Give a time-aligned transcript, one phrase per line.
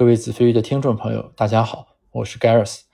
[0.00, 2.84] 各位子非鱼的听众朋友，大家好，我是 Gareth。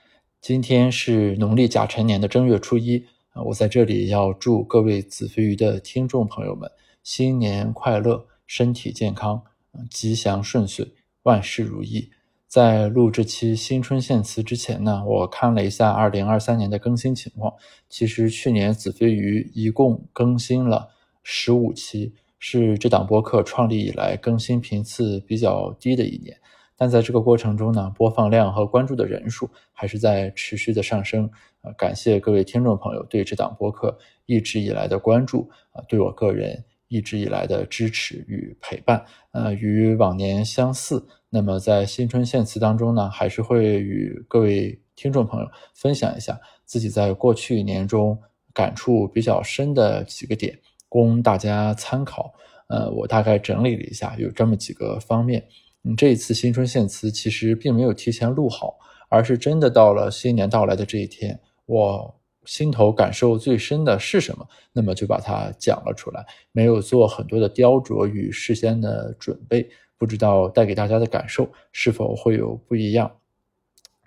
[0.41, 6.69] 今天是农历甲辰年的正月初一啊，我在这里要祝各位子非鱼的听众朋友们
[7.05, 9.41] 新年快乐，身体健康，
[9.89, 12.11] 吉祥顺遂，万事如意。
[12.49, 17.55] 在录这期新春献词之前呢，我看了一下二零二三年的更新情况。
[17.89, 20.89] 其实去年子非鱼一共更新了
[21.23, 26.37] 十五期，是这档播客创立以来更新频次比较低的一年。
[26.77, 31.31] 但在这个过程中呢，播放量和关注的人数还是在持续的上升。
[31.63, 39.05] 呃，感谢各位听众朋友对这档播客一直以来的关注，啊，对我个人一直以来的支持与陪伴。
[39.33, 48.21] 呃，与往年相似，那么在新春献词当中呢，还是会与各位听众朋友分享一下自己在过去一年中
[48.53, 50.59] 感触比较深的几个点，
[50.89, 52.35] 供大家参考。
[52.69, 55.47] 呃，我大概整理了一下，有这么几个方面。
[55.95, 73.19] 这一次新春献词其实并没有提前录好，而是真的到了新年到来的这一天，我心头感受最深的是什么，那么就把它讲了出来，没有做很多的雕琢与事先的准备，不知道带给大家的感受是否会有不一样。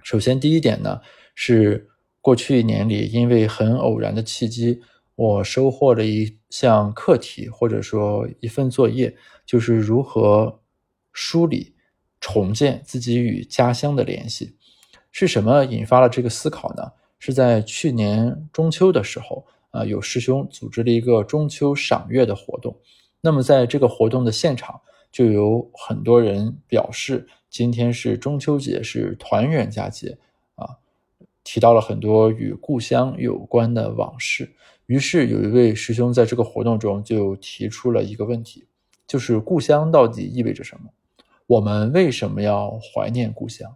[0.04, 1.00] 首先，第一点呢，
[1.36, 1.88] 是
[2.20, 4.82] 过去一年里，因为很偶然的契机，
[5.16, 10.59] 我收获了一项课题，或者说一份作业，就是如何。
[11.12, 11.76] 梳理、
[12.20, 14.56] 重建自己与家乡的联系，
[15.12, 16.92] 是什么引发了这个思考呢？
[17.18, 22.78] 是在去年中秋的时候，啊，有师兄组织了一个中秋赏月的活动。
[23.20, 24.80] 那么在这个活动的现场，
[25.12, 30.18] 就有很多人表示，今天是中秋节，是团圆佳节
[30.56, 30.78] 啊，
[31.44, 34.56] 提到了很多与故乡有关的往事。
[34.86, 38.66] 于是有一位师兄在这个活动中就提出了一个问题，
[39.10, 40.88] 就是故乡到底意味着什么？
[41.48, 43.76] 我们为什么要怀念故乡？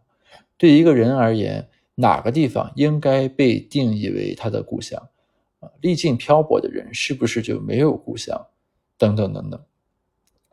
[0.60, 5.10] 对一个人而言，哪个地方应该被定义为他的故乡？
[5.60, 8.46] 啊，历尽漂泊的人是不是就没有故乡？
[8.96, 9.60] 等等等等。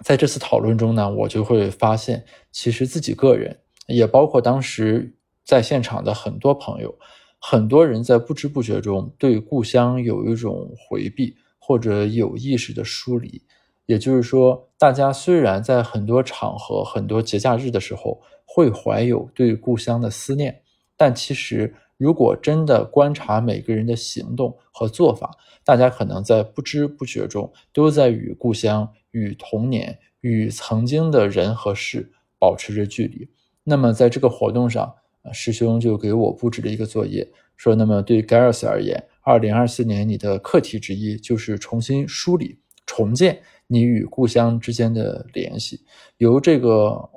[0.03, 3.55] 在这次讨论中呢，我就会发现，其实自己个人，
[3.87, 6.99] 也包括当时在现场的很多朋友，
[7.39, 13.43] 很多人在不知不觉中对故乡有一种回避，或者有意识的疏离。
[13.91, 20.63] 也就是说，大家虽然在很多场合、很多节假日的时候会怀有对故乡的思念，
[20.97, 33.29] 但其实如果真的观察每个人的行动和做法，大家可能在不知不觉中都在与故乡、与童年、与曾经的人和事保持着距离。
[33.65, 34.95] 那么，在这个活动上，
[35.33, 45.81] 师兄就给我布置了一个作业，说：“那么对 Gareth 而言，二零二四年你的课题之一就是重新梳理、重建。”你与故乡之间的联系，
[46.17, 47.09] 由这个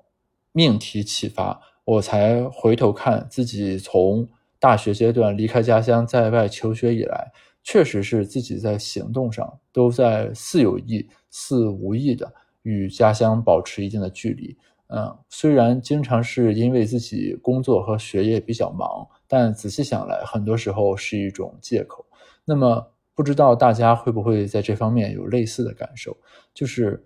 [0.52, 7.32] 命题启发，我才回头看自己从大学阶段离开家乡在外求学以来，
[7.64, 12.32] 确实是自己在行动上都在似有意似无意的
[12.62, 14.56] 与家乡保持一定的距离。
[14.90, 22.06] 嗯，虽然经常是因为自己工作和学业比较忙，但仔细想来，很多时候是一种借口。
[22.46, 22.93] 那么。
[23.16, 26.16] 不知道大家会不会在这方面有类似的感受，
[26.54, 27.04] 就是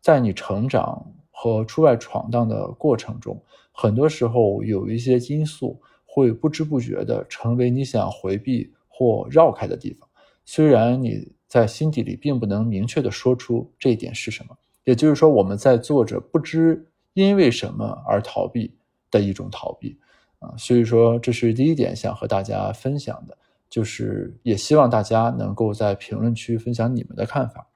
[0.00, 10.08] 在你成长和出外闯荡的过程中，很多时候有一些因素会不知不觉的成为你想回避或绕开的地方。
[10.44, 18.74] 虽然你在心底里并不能明确的说出这一点是什么，也就是说，我们在做着不知因为什么而逃避
[19.10, 19.98] 的一种逃避
[20.38, 20.54] 啊。
[20.56, 23.36] 所以说，这是第一点想和大家分享的。
[23.70, 27.68] 就是也希望大家能够在评论区分享你们的看法，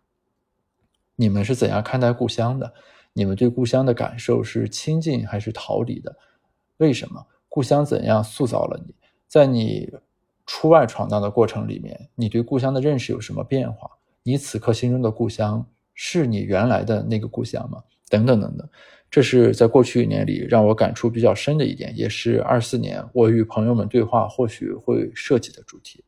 [1.15, 2.75] 你们是怎样看待故乡的？
[3.13, 6.15] 你们对故乡的感受是亲近还是逃离的？
[6.79, 7.25] 为什么？
[7.49, 8.93] 故乡怎样塑造了你？
[9.29, 9.89] 在你
[10.45, 13.89] 出外闯荡的过程里面，你对故乡的认识有什么变化？
[14.25, 17.85] 你此刻心中的故乡是你原来的那个故乡吗？
[18.09, 18.69] 等等等等。
[19.15, 26.03] 这是在过去一年里让我感触比较深的一点，也是二四年我与朋友们对话或许会涉及的主题。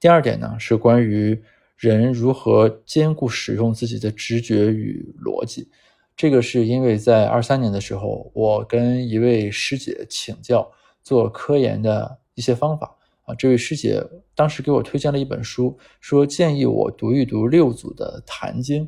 [0.00, 1.40] 第二点呢，是关于
[1.76, 5.68] 人如何兼顾使用自己的直觉与逻辑。
[6.16, 10.68] 这个是因为在二三年的时候，我跟一位师姐请教
[11.04, 13.36] 做科研的一些方法啊。
[13.36, 14.04] 这位师姐
[14.34, 18.84] 当时给我推荐了一本书，说建议我读一读六祖的《坛经》。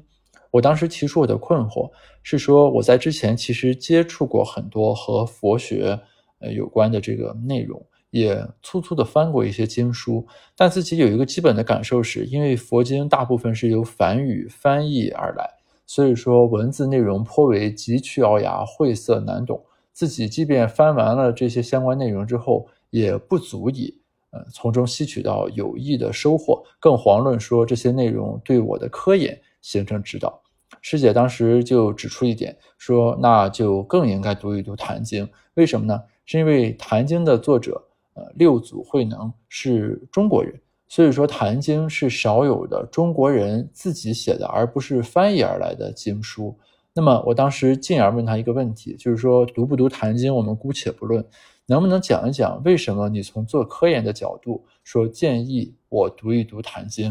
[0.54, 1.90] 我当时提出我的困惑
[2.22, 5.98] 是说，我在之前其实接触过很多和佛学
[6.38, 10.24] 呃有关的这个内容，也粗粗的翻过一些经书，
[10.56, 15.44] 但自己有一个基本的感受是，因为佛经大部分是由梵语翻译而来，
[15.86, 19.60] 所以说文字内容颇为佶屈聱牙、晦涩难懂，
[19.92, 23.92] 自己即便翻完了这些相关内容之后，也不足以
[24.30, 30.40] 呃从中吸取到有益的收获，更遑论说这些内容对我的科研形成指导。
[30.86, 35.98] 师姐当时就指出一点，说那就更应该读一读《坛经》，为什么呢？
[36.26, 37.82] 是因为《坛经》的作者
[38.12, 40.60] 呃六祖慧能是中国人。
[40.86, 46.54] 所以说，《坛经》是少有的中国人自己写的，而不是翻译而来的经书。
[46.92, 51.26] 那么，我当时进而问他一个问题，就是说，读不读《坛经》，我们姑且不论，
[51.64, 57.10] 能不能讲一讲为什么你从做科研的角度说建议我读一读《坛经》？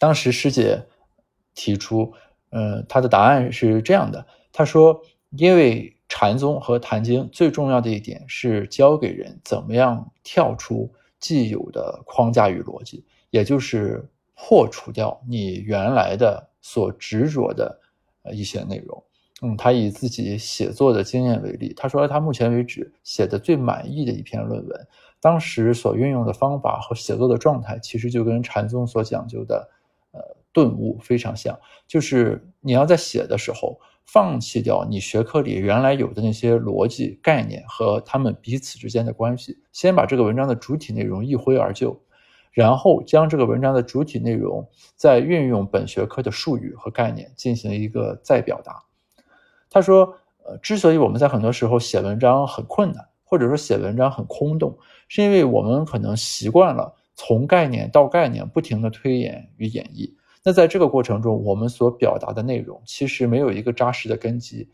[0.00, 0.84] 当时师姐
[1.58, 2.12] 提出，
[2.50, 10.88] 呃，他的答案是这样的，他说，因为禅宗和《坛经》最重要的一点是教给人怎么样跳出。
[11.20, 17.76] 既有的框架与逻辑，也就是破除掉你原来的所执着的
[18.22, 19.02] 呃一些内容。
[19.42, 24.86] 嗯，他以自己写作的经验为例，他说他目前为止写的最满意的一篇论文，
[25.20, 29.68] 当时所运用的方法和写作的状态，其实就跟禅宗所讲究的
[30.58, 33.78] 顿悟非常像，就是你要在写的时候。
[34.10, 42.00] 放弃掉你学科里原来有的那些逻辑概念和他们彼此之间的关系，先把这个文章的主体内容一挥而就，
[42.50, 44.66] 然后将这个文章的主体内容
[44.96, 48.82] 再运用本学科的术语和概念进行一个再表达。
[49.68, 54.78] 他说，呃，之所以我们在很多时候写文章很困难，或者说写文章很空洞，
[55.08, 60.14] 是因为我们可能习惯了从概念到概念不停的推演与演绎。
[60.44, 64.68] 那在这个过程中，我们所表达的内容其实没有一个扎实的根基，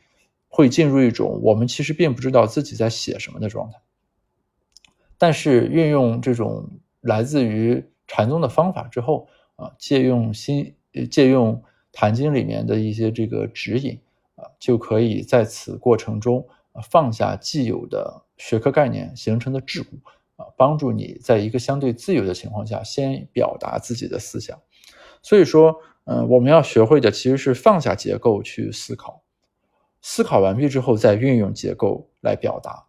[0.48, 3.78] 会进入一种我们其实并不知道自己在写什么的状态。
[5.18, 6.68] 但是运用这种
[7.00, 9.26] 来自于禅宗的方法之后
[9.56, 10.74] 啊，借用新
[11.10, 11.56] 借用
[11.92, 13.98] 《坛经》里面的一些这个指引
[14.34, 16.46] 啊，就可以在此过程中
[16.90, 19.86] 放下既有的学科概念形成的桎梏
[20.36, 24.60] 啊，帮助你在一个相对自由的情况下，先表达自己的思想。
[25.24, 25.74] 所以说，
[26.04, 29.22] 嗯，我们要学会的其实是放下结构去思考，
[30.02, 32.84] 思考完毕之后再运用结构来表达，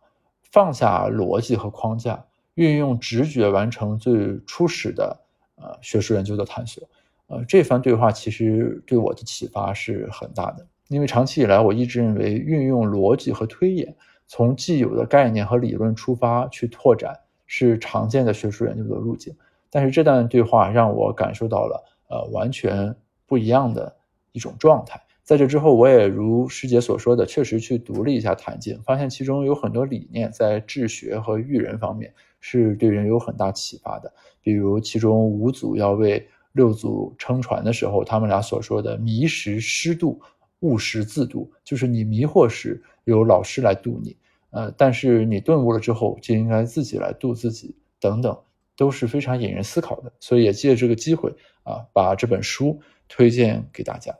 [0.51, 5.17] 放下逻辑和框架，运用直觉完成最初始的
[5.55, 6.83] 呃学术研究的探索。
[7.27, 13.95] 呃，这番对话其实对我的启发是很大的，因为长期以来我一直认为运用逻辑和推演，
[14.27, 19.33] 从既有的概念和理论出发去拓展是常见的学术研究的路径。
[19.69, 21.81] 但是这段对话让我感受到了。
[22.07, 23.95] 呃，完全不一样的
[24.31, 25.01] 一种状态。
[25.23, 34.13] 在这之后，我也如师姐所说的，确实去读了一下《坛经》，发现其中有很多理念在治学和育人方面是对人有很大启发的。
[34.43, 40.21] 比如，其中五祖要为六祖撑船的时候，他们俩所说的“迷时师度，
[40.59, 44.15] 悟时自度”，就是你迷惑时有老师来度你，
[44.51, 48.37] 呃，但是你顿悟了之后，就应该自己来度自己，等等。
[48.75, 51.33] 都是非常引人思考的，所以也借这个机会
[51.63, 54.17] 啊，把这本书推荐给大家。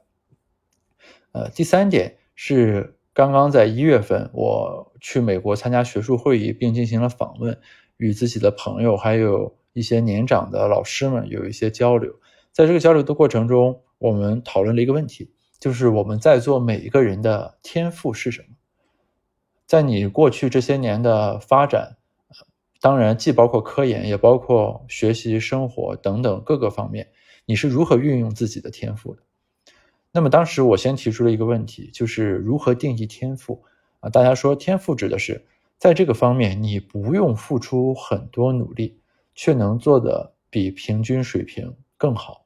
[1.34, 7.60] 呃，第三点是刚刚在一月份我去美国参加学术会议，并进行了访问，
[7.98, 12.13] 与自己的朋友还有一些年长的老师们有一些交流。
[12.54, 18.56] 在这个交流的过程中，我们讨论了一个问题，就是我们在座每一个人的天赋是什么？
[19.65, 21.98] 在你过去这些年的发展。
[22.82, 27.08] 当然，既包括科研，也包括学习、生活等等各个方面。
[27.46, 29.22] 你是如何运用自己的天赋的？
[30.12, 33.63] 那么当时我先提出了一个问题，就是如何定义天赋
[34.00, 34.10] 啊？
[34.10, 35.46] 大家说，天赋指的是
[35.77, 39.00] 在这个方面你不用付出很多努力，
[39.36, 42.46] 却能做的比平均水平更好。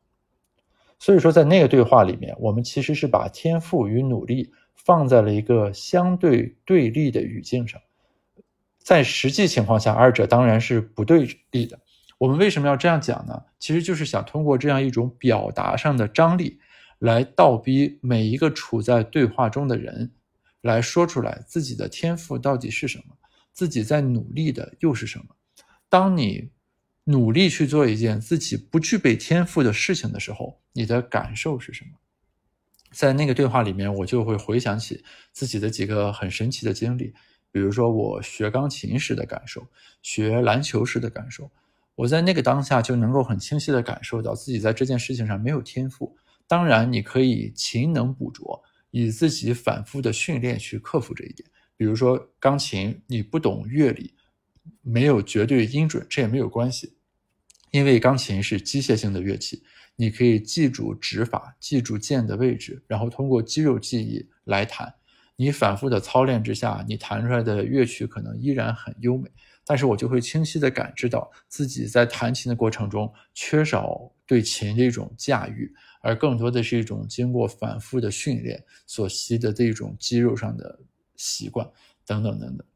[0.98, 7.80] 所以说，在那个对话里面，我们其实是把天赋与努力放在了一个相对对立的语境上。
[8.90, 11.80] 在实际情况下，二者当然是不对立的。
[12.18, 13.40] 我们为什么要这样讲呢？
[13.60, 16.60] 其实就是想通过这样一种表达上的张力，
[16.98, 20.12] 来倒逼每一个处在对话中的人，
[20.62, 23.16] 来说出来自己的天赋到底是什么，
[23.54, 25.26] 自己在努力的又是什么。
[25.88, 26.50] 当你
[27.04, 31.92] 努力去做一件自己不具备天赋的事情的时候，你的感受是什么？
[32.92, 37.14] 在那个对话里面，我就会回想起自己的几个很神奇的经历。
[37.52, 39.66] 比如说，我学钢琴时的感受，
[40.02, 41.50] 学篮球时的感受，
[41.96, 46.16] 我在那个当下就能够很清晰的感受到自己在这件事情上没有天赋。
[46.48, 51.50] 当然，你可以勤能补拙，以自己反复的训练去克服这一点。
[51.76, 54.14] 比如说，钢琴你不懂乐理，
[54.82, 56.94] 没有绝对音准，这也没有关系，
[57.72, 59.64] 因为钢琴是机械性的乐器，
[59.96, 64.94] 你可以记住指法，记住键的位置，然后通过肌肉记忆来弹。
[65.42, 69.32] 你反复的操练之下，你弹出来的乐曲可能依然很优美，
[69.66, 80.78] 但是我就会清晰的感知到自己在弹琴的过程中缺少对琴的一种驾驭，而更多的是一种经过反复的训练所习得的一种肌肉上的
[81.16, 81.66] 习惯
[82.06, 82.68] 等等等等。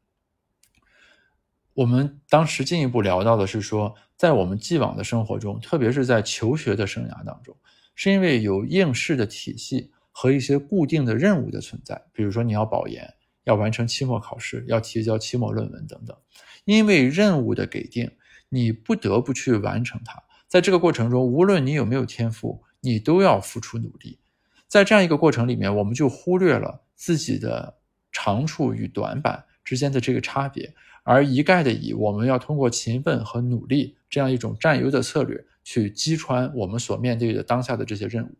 [1.74, 7.54] 我们当时进一步聊到的是说，在我们既往的生活中，特别是在求学的生涯当中，
[7.94, 16.16] 是因为有应试的体系和一些固定的任务的存在，比如说你要保研，要完成期末考试，要提交期末论文等等。
[16.64, 18.08] 因为任务的给定，
[18.48, 20.22] 你不得不去完成它。
[20.46, 24.20] 在这个过程中，无论你有没有天赋，你都要付出努力。
[24.68, 27.78] 在这样一个过程里面，我们就忽略了自己的
[28.12, 30.72] 长处与短板之间的这个差别。
[31.02, 38.34] 而一概的以我们要通过勤奋和努力这样一种占优的策略去击穿我们所面对的当下的这些任务，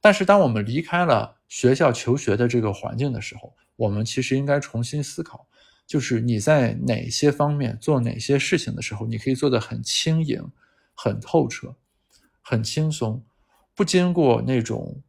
[0.00, 5.46] 但是当我们离开了学校求学的这个环境的时候，我们其实应该重新思考，
[5.86, 10.50] 就是你在哪些方面做哪些事情的时候，你可以做得很轻盈、
[10.94, 11.74] 很透彻、
[12.40, 13.24] 很轻松，
[13.74, 15.02] 不经过那种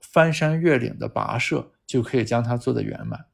[0.00, 3.26] 翻山越岭的跋涉就可以将它做得圆满，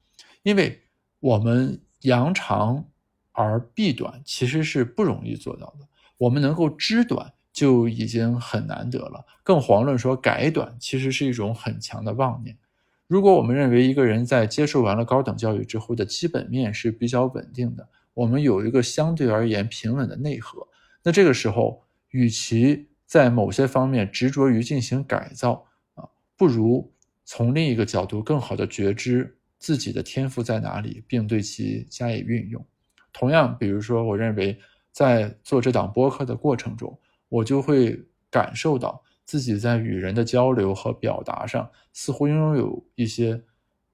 [0.43, 0.83] 因为
[1.21, 2.89] 我们扬长。
[3.37, 12.59] 而避短其实是不容易做到的，我们能够知短就已经很难得了，更遑论说改短，其实是一种很强的妄念。
[13.07, 20.67] 如果我们认为一个人在接受完了高等教育之后的基本面是比较稳定的，我们有一个相对而言平稳的内核，
[21.03, 26.93] 那这个时候，与其在某些方面执着于进行改造啊，不如
[27.25, 32.67] 从另一个角度更好的觉知自己的天赋在哪里，并对其加以运用。
[33.13, 34.59] 同样，比如说，我认为
[34.91, 38.01] 在做这档播客的过程中，我就会
[38.31, 43.43] 感受到自己在与人的交流和表达上，似乎拥有一些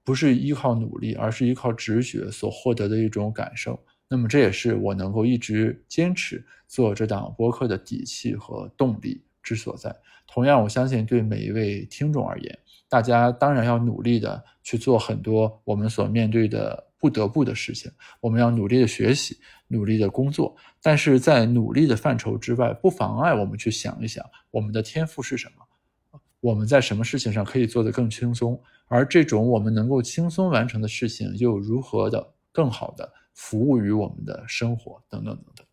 [0.04, 3.78] 不是依靠努力，而是依靠直觉所获得的一种感受。
[4.08, 9.94] 那么，这也是我能够一直坚持做这档播客的底气和动力之所在。
[10.26, 12.58] 同样，我相信对每一位听众而言，
[12.88, 16.89] 大家当然要努力的去做很多我们所面对的。
[17.00, 17.90] 不得不的事情，
[18.20, 19.38] 我们要努力的学习，
[19.68, 20.54] 努力的工作。
[20.82, 26.20] 但是在努力的范畴之外，不妨碍我们去想一想，我们的天赋是什么？
[26.40, 28.62] 我们在什么事情上可以做得更轻松？
[28.86, 35.02] 而这种我们能够轻松完成的事情，又如何的更好的服务于我们的生活？
[35.08, 35.66] 等等等等。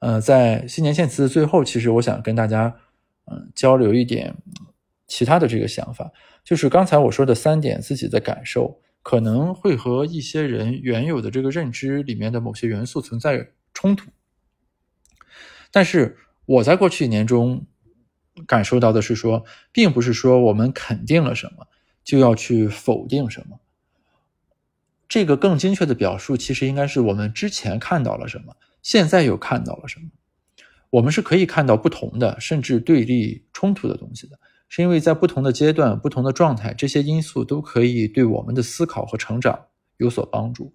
[0.00, 2.76] 呃，在新年献词的最后，其实我想跟大家
[3.26, 4.34] 嗯交流一点
[5.06, 6.12] 其他的这个想法，
[6.44, 8.80] 就是刚才我说的三点自己的感受。
[9.04, 14.10] 可能会和一些人原有的这个认知里面的某些元素存在冲突，
[15.70, 17.66] 但是我在过去一年中
[18.46, 21.68] 感受到的是说，并不是说我们肯定了什么
[22.02, 23.60] 就要去否定什么。
[25.06, 30.08] 这个更精确的表述，其实应该是我们之前看到了什么，现在又看到了什么。
[30.88, 34.38] 我们是可以看到不同的，甚至对立冲突的东西的。
[34.68, 39.66] 是因为在不同的阶段、不同的状态，这些因素都可以对我们的思考和成长
[39.98, 40.72] 有所帮助。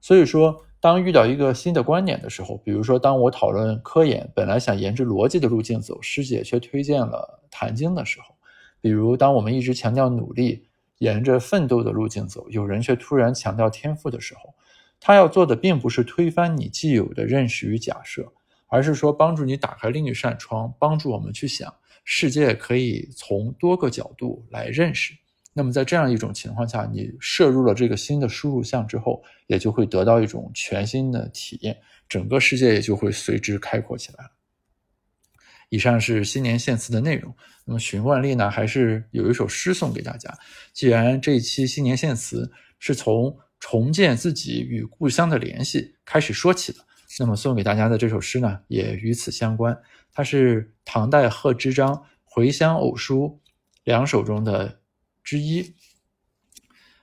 [0.00, 8.34] 所以说，当遇到一个新的观点的时候，比如说，当我讨论科研，本来想沿着逻辑的路径走，师姐却推荐了谈经的时候；
[8.80, 10.66] 比如，当我们一直强调努力，
[10.98, 14.54] 沿着奋斗的路径走，有人却突然强调天赋的时候，
[15.00, 18.32] 他要做的并不是推翻你既有的认识与假设，
[18.68, 21.72] 而是说帮助你打开另一扇窗，帮助我们去想。
[22.04, 25.14] 世界可以从多个角度来认识。
[25.54, 31.76] 那么，在这样一种情况下，你摄入了这个新的输入项之后，也就会得到一种全新的体验，
[32.08, 34.30] 整个世界也就会随之开阔起来了。
[35.68, 37.34] 以上是新年献词的内容。
[37.66, 40.34] 那么，循惯例呢，还是有一首诗送给大家。
[40.72, 46.78] 既然这一期新年献词是从重建自己与故乡的联系开始说起的，
[47.18, 49.78] 那么送给大家的这首诗呢，也与此相关。
[50.12, 53.40] 它是唐代贺知章《回乡偶书》
[53.84, 54.80] 两首中的
[55.22, 55.74] 之一。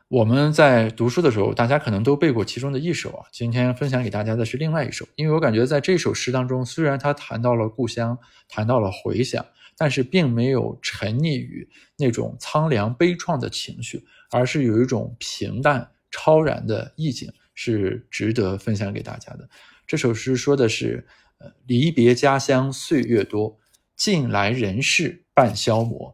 [0.07, 3.25] 我们在读书的时候，大家可能都背过其中的一首啊。
[3.31, 9.45] 今天分享给大家的是另外一首，因为我感觉在这首诗当中，虽然他谈到了故乡，谈到了回乡，
[9.77, 19.47] 但是并没有沉溺于那种苍凉悲怆的情绪，而是有一种平淡超然的意境，是值得分享给大家的。
[19.89, 21.05] 这首诗说的是。
[21.41, 23.57] 呃离别家乡岁月多，
[23.95, 26.13] 近来人事半消磨。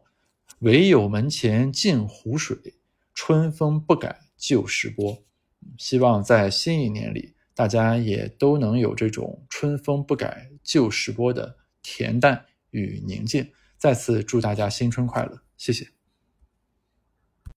[0.60, 2.56] 唯有门前镜湖水，
[3.12, 5.20] 春风不改旧时波。
[5.78, 13.50] 希望在新一年里，大家也都能有这种春风不改旧时波的恬淡与宁静。
[13.76, 15.95] 再次祝大家新春快乐，谢谢。